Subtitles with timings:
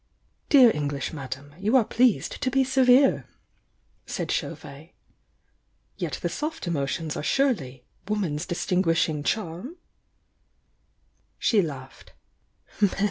[0.49, 3.25] "Dear English madame, you are pleased to be se vere!"
[4.07, 4.95] said Chauvet.
[5.95, 9.75] "Yet the soft emotions are surely 'woman's distinguishing charm'?"
[11.37, 12.13] She laughed.